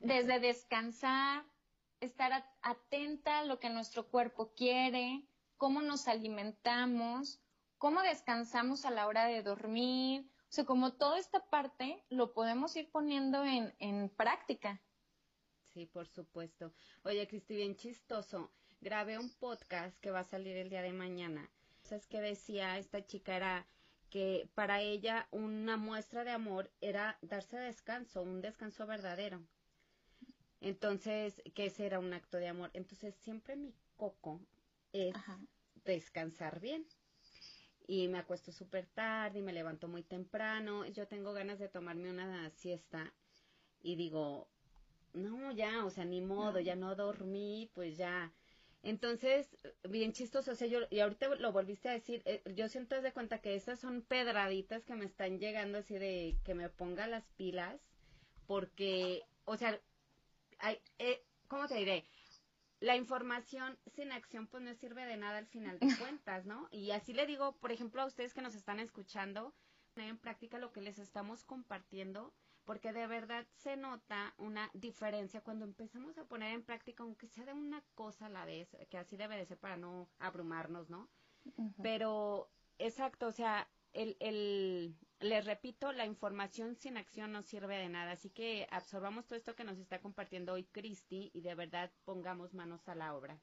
[0.00, 1.44] Desde descansar,
[2.00, 5.22] estar atenta a lo que nuestro cuerpo quiere,
[5.56, 7.40] cómo nos alimentamos,
[7.80, 10.30] cómo descansamos a la hora de dormir.
[10.42, 14.80] O sea, como toda esta parte lo podemos ir poniendo en, en práctica.
[15.72, 16.74] Sí, por supuesto.
[17.04, 21.50] Oye, Cristi, bien chistoso grabé un podcast que va a salir el día de mañana.
[21.82, 23.34] ¿Sabes qué decía esta chica?
[23.34, 23.66] Era
[24.10, 29.42] que para ella una muestra de amor era darse descanso, un descanso verdadero.
[30.60, 32.70] Entonces, que ese era un acto de amor.
[32.74, 34.40] Entonces, siempre mi coco
[34.92, 35.14] es
[35.84, 36.86] descansar bien.
[37.86, 40.86] Y me acuesto súper tarde y me levanto muy temprano.
[40.86, 43.12] Yo tengo ganas de tomarme una siesta
[43.82, 44.48] y digo,
[45.12, 48.32] no, ya, o sea, ni modo, ya no dormí, pues ya
[48.82, 49.46] entonces,
[49.88, 53.12] bien chistoso, o sea, yo, y ahorita lo volviste a decir, eh, yo siento de
[53.12, 57.24] cuenta que esas son pedraditas que me están llegando así de que me ponga las
[57.36, 57.78] pilas,
[58.46, 59.78] porque, o sea,
[60.58, 62.04] hay, eh, ¿cómo te diré?
[62.80, 66.68] La información sin acción pues no sirve de nada al final de cuentas, ¿no?
[66.70, 69.54] Y así le digo, por ejemplo, a ustedes que nos están escuchando,
[69.96, 72.32] en práctica lo que les estamos compartiendo,
[72.64, 77.44] porque de verdad se nota una diferencia cuando empezamos a poner en práctica, aunque sea
[77.44, 81.08] de una cosa a la vez, que así debe de ser para no abrumarnos, ¿no?
[81.82, 87.88] Pero, exacto, o sea, el, el, les repito, la información sin acción no sirve de
[87.88, 91.92] nada, así que absorbamos todo esto que nos está compartiendo hoy Cristi y de verdad
[92.04, 93.38] pongamos manos a la obra.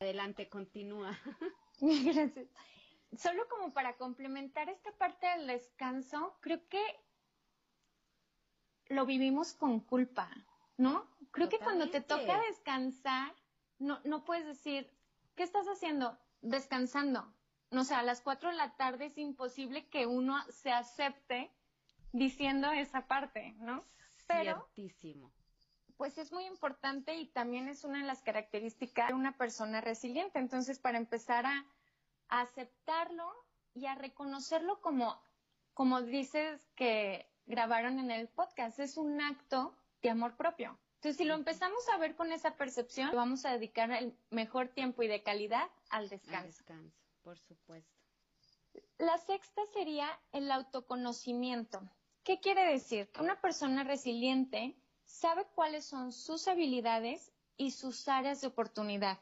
[0.00, 1.18] Adelante, continúa.
[1.80, 2.48] Gracias.
[3.18, 6.82] Solo como para complementar esta parte del descanso, creo que
[8.86, 10.30] lo vivimos con culpa,
[10.76, 11.06] ¿no?
[11.32, 13.34] Creo que cuando te toca descansar,
[13.78, 14.90] no, no puedes decir,
[15.34, 16.18] ¿qué estás haciendo?
[16.40, 17.34] Descansando.
[17.70, 21.50] No sé, a las cuatro de la tarde es imposible que uno se acepte
[22.12, 23.84] diciendo esa parte, ¿no?
[24.26, 25.30] Pero, Ciertísimo.
[25.96, 30.38] Pues es muy importante y también es una de las características de una persona resiliente.
[30.38, 31.66] Entonces, para empezar a,
[32.28, 33.30] a aceptarlo
[33.74, 35.20] y a reconocerlo como,
[35.74, 38.78] como dices que grabaron en el podcast.
[38.78, 40.78] Es un acto de amor propio.
[40.96, 45.02] Entonces, si lo empezamos a ver con esa percepción, vamos a dedicar el mejor tiempo
[45.02, 46.46] y de calidad al descanso.
[46.46, 48.00] descanso, por supuesto.
[48.98, 51.80] La sexta sería el autoconocimiento.
[52.22, 53.10] ¿Qué quiere decir?
[53.10, 59.18] Que una persona resiliente sabe cuáles son sus habilidades y sus áreas de oportunidad.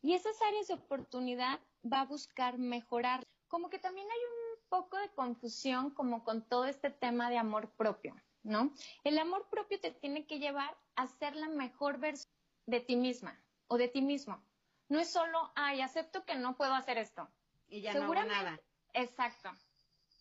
[0.00, 3.24] Y esas áreas de oportunidad va a buscar mejorar.
[3.48, 7.70] Como que también hay un poco de confusión como con todo este tema de amor
[7.76, 8.72] propio, ¿no?
[9.04, 12.32] El amor propio te tiene que llevar a ser la mejor versión
[12.66, 14.42] de ti misma o de ti mismo.
[14.88, 17.28] No es solo, ay, acepto que no puedo hacer esto.
[17.68, 18.60] Y ya no hago nada.
[18.92, 19.50] Exacto.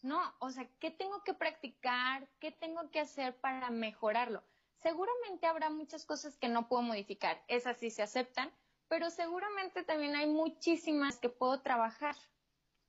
[0.01, 2.27] No, o sea, ¿qué tengo que practicar?
[2.39, 4.43] ¿Qué tengo que hacer para mejorarlo?
[4.77, 7.43] Seguramente habrá muchas cosas que no puedo modificar.
[7.47, 8.51] Esas sí se aceptan,
[8.87, 12.15] pero seguramente también hay muchísimas que puedo trabajar.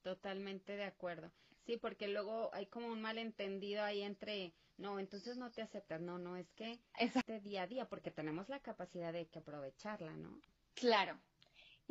[0.03, 1.31] Totalmente de acuerdo.
[1.67, 6.19] Sí, porque luego hay como un malentendido ahí entre, no, entonces no te aceptas, no,
[6.19, 10.13] no, es que es de día a día, porque tenemos la capacidad de que aprovecharla,
[10.17, 10.41] ¿no?
[10.75, 11.21] Claro.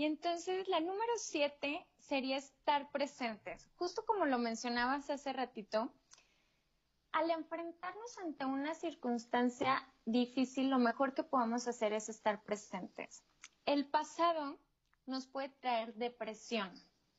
[0.01, 3.69] Y entonces la número siete sería estar presentes.
[3.75, 5.93] Justo como lo mencionabas hace ratito,
[7.11, 13.23] al enfrentarnos ante una circunstancia difícil, lo mejor que podemos hacer es estar presentes.
[13.67, 14.57] El pasado
[15.05, 16.73] nos puede traer depresión,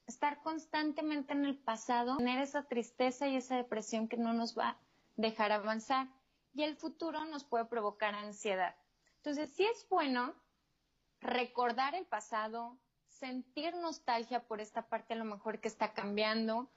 [0.09, 4.71] estar constantemente en el pasado, tener esa tristeza y esa depresión que no nos va
[4.71, 4.81] a
[5.14, 6.09] dejar avanzar.
[6.53, 8.75] Y el futuro nos puede provocar ansiedad.
[9.18, 10.35] Entonces, sí es bueno
[11.23, 16.71] recordar el pasado, sentir nostalgia por esta parte a lo mejor que está cambiando,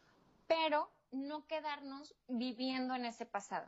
[0.48, 3.68] pero no quedarnos viviendo en ese pasado.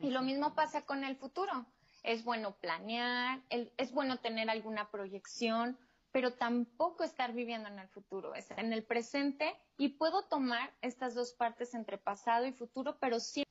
[0.00, 1.66] Y lo mismo pasa con el futuro.
[2.02, 5.76] Es bueno planear, es bueno tener alguna proyección,
[6.12, 11.14] pero tampoco estar viviendo en el futuro, es en el presente y puedo tomar estas
[11.14, 13.44] dos partes entre pasado y futuro, pero sí.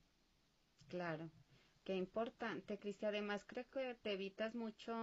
[0.88, 1.30] Claro,
[1.84, 3.06] qué importante, Cristi.
[3.06, 4.94] Además, creo que te evitas mucho,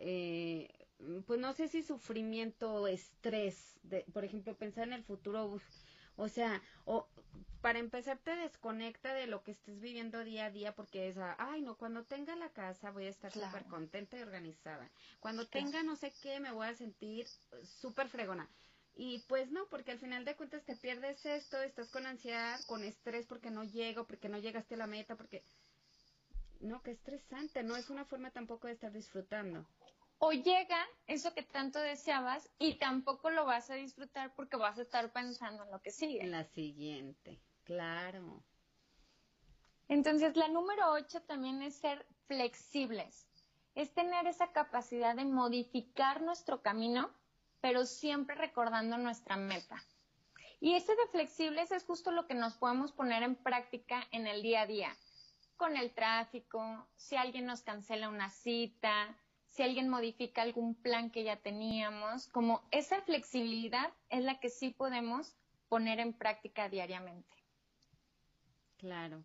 [0.00, 0.68] eh,
[1.26, 5.60] pues no sé si sufrimiento o estrés, de, por ejemplo, pensar en el futuro,
[6.16, 7.08] o sea, o
[7.60, 11.62] para empezar te desconecta de lo que estés viviendo día a día porque es, ay,
[11.62, 14.90] no, cuando tenga la casa voy a estar súper contenta y organizada.
[15.20, 17.26] Cuando tenga no sé qué me voy a sentir
[17.62, 18.48] súper fregona.
[18.94, 22.82] Y pues no, porque al final de cuentas te pierdes esto, estás con ansiedad, con
[22.82, 25.42] estrés porque no llego, porque no llegaste a la meta, porque...
[26.60, 29.66] No, qué estresante, no es una forma tampoco de estar disfrutando.
[30.22, 34.82] O llega eso que tanto deseabas y tampoco lo vas a disfrutar porque vas a
[34.82, 36.22] estar pensando en lo que sigue.
[36.22, 38.44] En la siguiente, claro.
[39.88, 43.26] Entonces, la número ocho también es ser flexibles.
[43.74, 47.10] Es tener esa capacidad de modificar nuestro camino,
[47.62, 49.82] pero siempre recordando nuestra meta.
[50.60, 54.42] Y ese de flexibles es justo lo que nos podemos poner en práctica en el
[54.42, 54.94] día a día,
[55.56, 59.16] con el tráfico, si alguien nos cancela una cita,
[59.50, 64.70] si alguien modifica algún plan que ya teníamos, como esa flexibilidad es la que sí
[64.70, 65.36] podemos
[65.68, 67.36] poner en práctica diariamente.
[68.78, 69.24] Claro.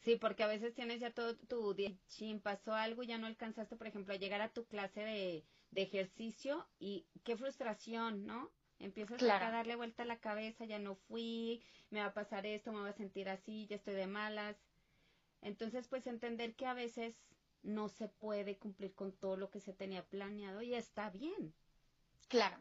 [0.00, 3.76] Sí, porque a veces tienes ya todo tu día, chin, pasó algo, ya no alcanzaste,
[3.76, 5.44] por ejemplo, a llegar a tu clase de,
[5.74, 8.50] ejercicio y qué frustración, ¿no?
[8.78, 12.72] Empiezas a darle vuelta a la cabeza, ya no fui, me va a pasar esto,
[12.72, 14.56] me voy a sentir así, ya estoy de malas.
[15.40, 17.14] Entonces, pues entender que a veces
[17.62, 21.54] no se puede cumplir con todo lo que se tenía planeado y está bien.
[22.28, 22.56] Claro.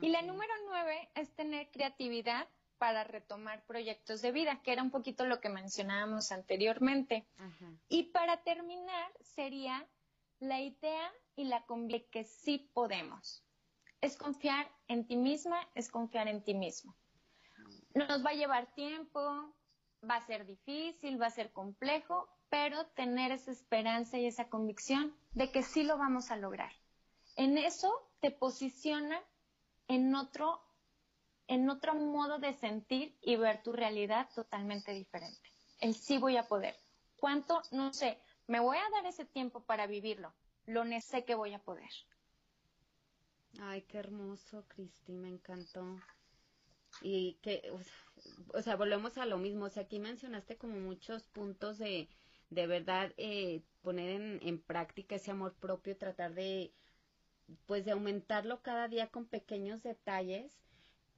[0.00, 4.90] Y la número nueve es tener creatividad para retomar proyectos de vida, que era un
[4.90, 7.26] poquito lo que mencionábamos anteriormente.
[7.88, 9.86] Y para terminar sería
[10.38, 13.44] la idea y la convicción que sí podemos.
[14.00, 16.96] Es confiar en ti misma, es confiar en ti mismo.
[17.92, 19.20] Nos va a llevar tiempo,
[20.08, 25.14] va a ser difícil, va a ser complejo, pero tener esa esperanza y esa convicción
[25.32, 26.72] de que sí lo vamos a lograr.
[27.36, 29.22] En eso te posiciona
[29.88, 30.60] en otro
[31.46, 35.50] en otro modo de sentir y ver tu realidad totalmente diferente.
[35.80, 36.76] El sí voy a poder.
[37.16, 37.60] ¿Cuánto?
[37.72, 38.18] No sé.
[38.46, 40.32] Me voy a dar ese tiempo para vivirlo.
[40.66, 41.90] Lo sé que voy a poder.
[43.58, 46.00] Ay, qué hermoso, Cristi, me encantó.
[47.02, 47.68] Y que,
[48.54, 49.64] o sea, volvemos a lo mismo.
[49.64, 52.08] O sea, aquí mencionaste como muchos puntos de,
[52.50, 56.72] de verdad, eh, poner en, en práctica ese amor propio, tratar de,
[57.66, 60.60] pues, de aumentarlo cada día con pequeños detalles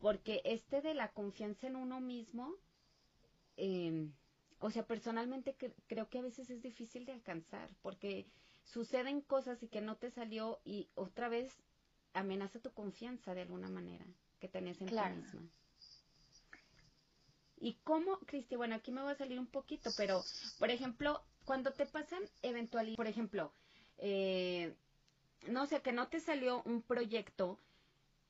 [0.02, 2.56] porque este de la confianza en uno mismo,
[3.56, 4.12] em,
[4.58, 8.26] o sea, personalmente creo que a veces es difícil de alcanzar, porque
[8.64, 11.62] suceden cosas y que no te salió y otra vez
[12.14, 14.04] amenaza tu confianza de alguna manera
[14.40, 15.48] que tenés en ti misma.
[17.62, 18.56] ¿Y cómo, Cristi?
[18.56, 20.24] Bueno, aquí me va a salir un poquito, pero,
[20.58, 23.52] por ejemplo, cuando te pasan eventualidades, por ejemplo,
[23.98, 24.74] eh,
[25.48, 27.58] no sé, que no te salió un proyecto,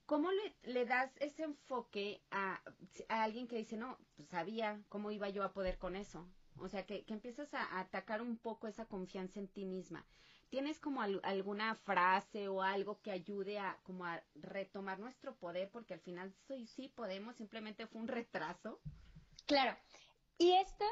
[0.06, 0.28] ¿Cómo
[0.64, 2.60] le, das ese enfoque a,
[3.08, 6.26] alguien que dice, no, pues sabía cómo iba yo a poder con eso?
[6.58, 10.04] O sea, que, empiezas a, atacar un poco esa confianza en ti misma.
[10.50, 15.70] ¿Tienes como alguna frase o algo que ayude a como a retomar nuestro poder?
[15.70, 18.80] Porque al final sí, sí podemos, simplemente fue un retraso.
[19.52, 19.76] Claro.
[20.38, 20.84] Y esto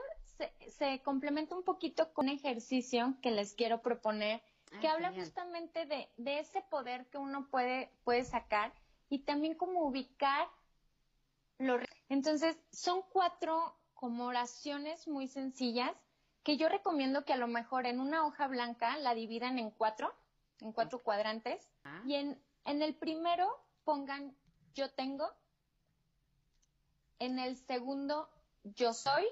[0.69, 4.43] se, complementa un poquito con un ejercicio que les quiero proponer,
[4.81, 8.73] que ah, habla justamente de, de, ese poder que uno puede, puede sacar
[9.09, 10.47] y también como ubicar
[11.59, 11.81] los...
[12.09, 15.93] Entonces, son cuatro como oraciones muy sencillas
[16.43, 20.15] que yo recomiendo que a lo mejor en una hoja blanca la dividan en cuatro,
[20.61, 22.03] en cuatro cuadrantes, ah.
[22.05, 23.49] y en, en el primero
[23.85, 24.35] pongan
[24.75, 25.29] yo tengo,
[27.19, 28.31] en el segundo
[28.65, 29.27] yo soy,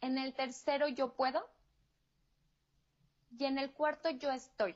[0.00, 1.48] en el tercero yo puedo,
[3.36, 4.74] y en el cuarto yo estoy.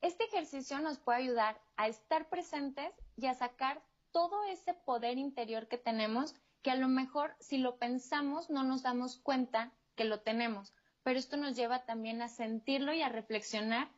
[0.00, 5.68] Este ejercicio nos puede ayudar a estar presentes y a sacar todo ese poder interior
[5.68, 10.20] que tenemos, que a lo mejor si lo pensamos no nos damos cuenta que lo
[10.20, 13.90] tenemos, pero esto nos lleva también a sentirlo y a reflexionar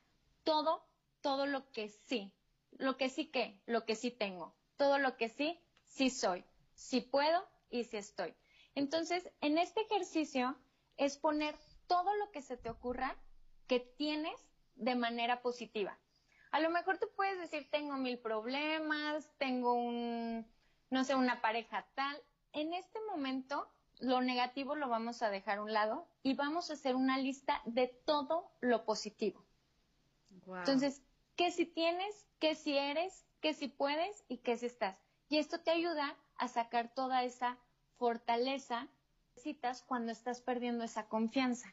[0.45, 0.85] todo,
[1.21, 2.33] todo lo que sí,
[2.73, 6.45] lo que sí que, lo que sí tengo, todo lo que sí, sí soy,
[6.83, 8.35] sí puedo y sí estoy.
[8.75, 10.57] Entonces, en este ejercicio
[10.97, 13.17] es poner todo lo que se te ocurra
[13.67, 14.39] que tienes
[14.75, 15.99] de manera positiva.
[16.51, 20.47] A lo mejor tú puedes decir, tengo mil problemas, tengo un,
[20.91, 22.23] no sé, una pareja tal.
[22.53, 26.75] En este momento, lo negativo lo vamos a dejar a un lado y vamos a
[26.75, 29.45] hacer una lista de todo lo positivo.
[30.47, 31.03] Entonces,
[31.37, 32.29] ¿qué si tienes?
[32.39, 33.25] ¿Qué si eres?
[33.41, 34.25] ¿Qué si puedes?
[34.29, 34.99] ¿Y qué si estás?
[35.29, 37.57] Y esto te ayuda a sacar toda esa
[37.99, 41.73] fortaleza que necesitas cuando estás perdiendo esa confianza.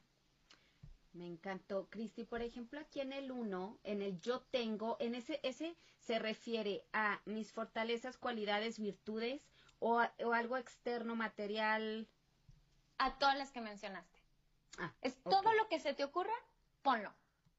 [1.11, 1.89] Me encantó.
[1.89, 6.19] Cristi, por ejemplo, aquí en el 1, en el yo tengo, en ese, ese se
[6.19, 9.41] refiere a mis fortalezas, cualidades, virtudes
[9.79, 12.07] o, algo externo, material.
[12.99, 14.19] A todas las que mencionaste.
[14.77, 16.35] Ah, es todo lo que se te ocurra,
[16.83, 17.11] ponlo.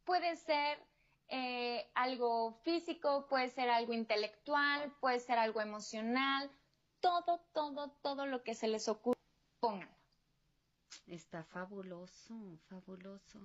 [0.05, 0.79] Puede ser
[1.27, 6.49] eh, algo físico, puede ser algo intelectual, puede ser algo emocional,
[7.01, 9.19] todo, todo, todo lo que se les ocurra,
[9.61, 9.91] pongan.
[11.07, 13.41] Está fabuloso, fabuloso.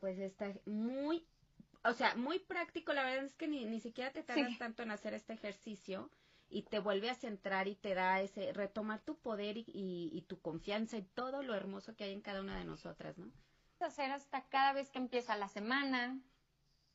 [0.00, 1.26] Pues está muy,
[1.84, 2.92] o sea, muy práctico.
[2.92, 6.10] La verdad es que ni, ni siquiera te tardas tanto en hacer este ejercicio
[6.48, 10.40] y te vuelve a centrar y te da ese, retomar tu poder y, y, tu
[10.40, 13.30] confianza y todo lo hermoso que hay en cada una de nosotras, ¿no?
[13.80, 16.18] Hacer hasta cada vez que empieza la semana,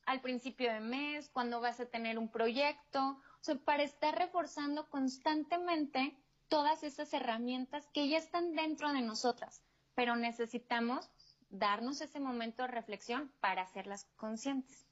[0.05, 4.90] al principio de mes, cuando vas a tener un proyecto, o sea, para estar reforzando
[4.90, 6.18] constantemente
[6.50, 9.62] todas esas herramientas que ya están dentro de nosotras,
[9.96, 11.10] pero necesitamos
[11.50, 14.86] darnos ese momento de reflexión para hacerlas conscientes.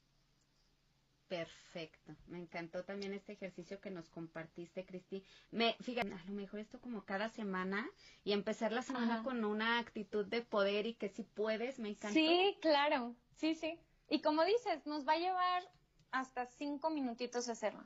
[1.27, 5.25] Perfecto, me encantó también este ejercicio que nos compartiste, Cristi.
[5.51, 7.85] Me, fíjate, a lo mejor esto como cada semana
[8.23, 12.13] y empezar la semana con una actitud de poder y que si puedes, me encanta.
[12.13, 13.77] Sí, claro, sí, sí.
[14.09, 15.63] Y como dices, nos va a llevar
[16.11, 17.83] hasta cinco minutitos hacerlo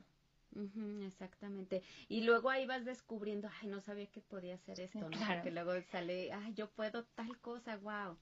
[1.02, 1.82] exactamente.
[2.08, 5.18] Y luego ahí vas descubriendo, ay, no sabía que podía hacer esto, ¿no?
[5.26, 8.16] Porque luego sale, ay, yo puedo tal cosa, wow.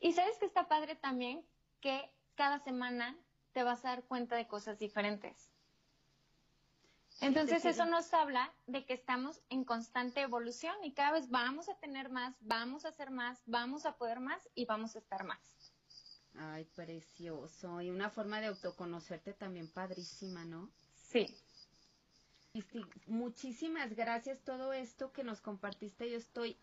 [0.00, 1.44] Y sabes que está padre también
[1.80, 3.16] que cada semana
[3.52, 5.50] te vas a dar cuenta de cosas diferentes.
[7.20, 11.74] Entonces eso nos habla de que estamos en constante evolución y cada vez vamos a
[11.74, 15.40] tener más, vamos a hacer más, vamos a poder más y vamos a estar más.
[16.36, 17.80] Ay, precioso.
[17.80, 20.70] Y una forma de autoconocerte también padrísima, ¿no?
[20.94, 21.26] Sí,
[23.06, 26.10] muchísimas gracias todo esto que nos compartiste.
[26.10, 26.56] Yo estoy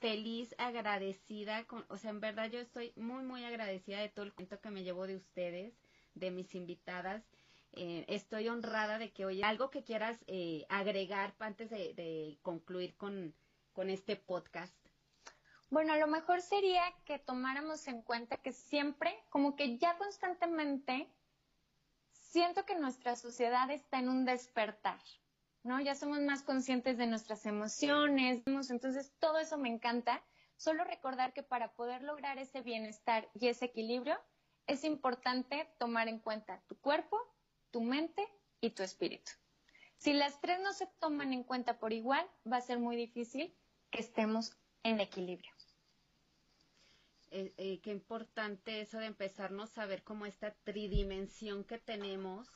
[0.00, 4.32] feliz, agradecida, con, o sea, en verdad yo estoy muy, muy agradecida de todo el
[4.32, 5.74] cuento que me llevo de ustedes,
[6.14, 7.22] de mis invitadas.
[7.74, 13.32] Eh, estoy honrada de que hoy algo que quieras eh, agregar antes de, concluir con,
[13.72, 14.76] con este podcast.
[15.70, 21.08] Bueno, lo mejor sería que tomáramos en cuenta que siempre, como que ya constantemente,
[22.10, 25.00] siento que nuestra sociedad está en un despertar.
[25.62, 25.80] ¿No?
[25.80, 30.22] Ya somos más conscientes de nuestras emociones, entonces todo eso me encanta.
[30.56, 34.18] Solo recordar que para poder lograr ese bienestar y ese equilibrio,
[34.66, 37.18] es importante tomar en cuenta tu cuerpo,
[37.70, 38.26] tu mente
[38.60, 39.32] y tu espíritu.
[39.96, 43.54] Si las tres no se toman en cuenta por igual, va a ser muy difícil
[43.90, 45.52] que estemos en equilibrio.
[47.30, 52.52] Eh, eh, qué importante eso de empezarnos a ver como esta tridimensión que tenemos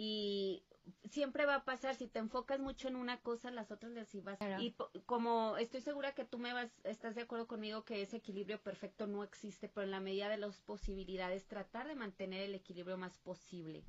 [0.00, 0.62] y
[1.10, 4.38] siempre va a pasar, si te enfocas mucho en una cosa, las otras les vas.
[4.60, 4.76] Y
[5.06, 9.08] como estoy segura que tú me vas, estás de acuerdo conmigo que ese equilibrio perfecto
[9.08, 13.18] no existe, pero en la medida de las posibilidades, tratar de mantener el equilibrio más
[13.18, 13.82] posible.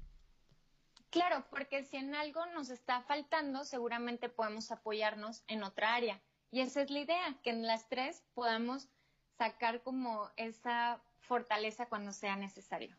[1.12, 6.20] Claro, porque si en algo nos está faltando, seguramente podemos apoyarnos en otra área.
[6.49, 8.89] Y esa es la idea, que en las tres podamos
[9.38, 12.97] sacar como esa fortaleza cuando sea necesario.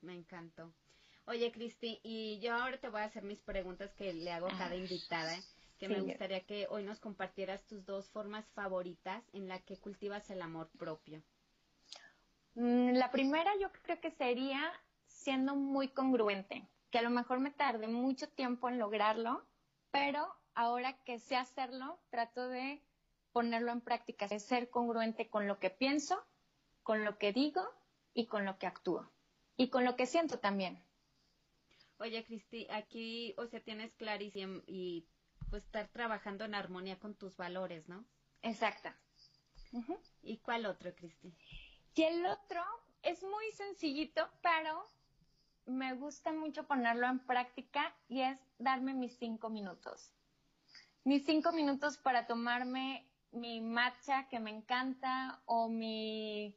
[0.00, 0.72] Me encantó.
[1.28, 4.56] Oye, Cristi, y yo ahora te voy a hacer mis preguntas que le hago a
[4.56, 5.36] cada ah, invitada,
[5.76, 10.30] que me gustaría que hoy nos compartieras tus dos formas favoritas en la que cultivas
[10.30, 11.20] el amor propio.
[12.54, 14.72] Mm, la primera yo creo que sería
[15.08, 19.44] siendo muy congruente, que a lo mejor me tarde mucho tiempo en lograrlo,
[19.90, 22.80] pero ahora que sé hacerlo, trato de
[23.32, 26.24] ponerlo en práctica, de ser congruente con lo que pienso,
[26.84, 27.62] con lo que digo
[28.14, 29.10] y con lo que actúo.
[29.56, 30.85] Y con lo que siento también.
[31.98, 35.06] Oye, Cristi, aquí, o sea, tienes clarísimo y
[35.50, 38.04] pues estar trabajando en armonía con tus valores, ¿no?
[38.42, 38.98] Exacta.
[40.22, 41.34] ¿Y cuál otro, Cristi?
[41.94, 42.62] Y el otro
[43.02, 44.86] es muy sencillito, pero
[45.66, 50.12] me gusta mucho ponerlo en práctica y es darme mis cinco minutos.
[51.04, 56.56] Mis cinco minutos para tomarme mi matcha que me encanta o mi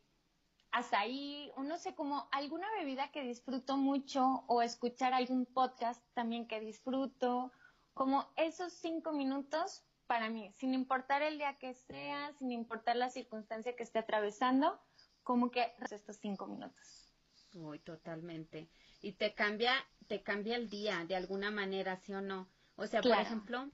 [0.72, 6.48] azaí, o no sé, como alguna bebida que disfruto mucho o escuchar algún podcast también
[6.48, 7.52] que disfruto,
[7.94, 13.10] como esos cinco minutos para mí, sin importar el día que sea, sin importar la
[13.10, 14.80] circunstancia que esté atravesando,
[15.24, 17.14] como que estos cinco minutos.
[17.54, 18.70] Uy, totalmente.
[19.02, 19.74] Y te cambia,
[20.08, 22.50] te cambia el día de alguna manera, ¿sí o no?
[22.76, 23.70] O sea, por ejemplo,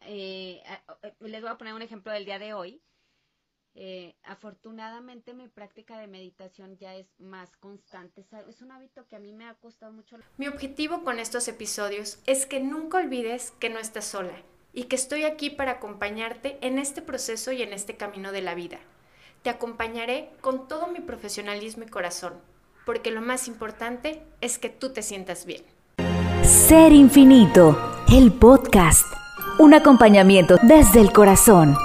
[0.00, 0.62] eh,
[1.02, 2.82] eh, les voy a poner un ejemplo del día de hoy.
[3.80, 8.26] Eh, afortunadamente mi práctica de meditación ya es más constante.
[8.48, 10.16] Es un hábito que a mí me ha costado mucho.
[10.36, 14.32] Mi objetivo con estos episodios es que nunca olvides que no estás sola
[14.72, 18.56] y que estoy aquí para acompañarte en este proceso y en este camino de la
[18.56, 18.80] vida.
[19.44, 22.32] Te acompañaré con todo mi profesionalismo y corazón,
[22.84, 25.62] porque lo más importante es que tú te sientas bien.
[26.42, 27.78] Ser Infinito,
[28.12, 29.06] el podcast,
[29.60, 31.76] un acompañamiento desde el corazón.